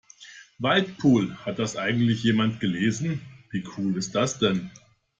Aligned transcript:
Waldpool, 0.59 1.35
hat 1.45 1.59
das 1.59 1.75
eigentlich 1.77 2.23
jemand 2.23 2.59
gelesen? 2.59 3.21
Wie 3.51 3.63
cool 3.77 3.95
ist 3.97 4.15
das 4.15 4.39
denn? 4.39 4.71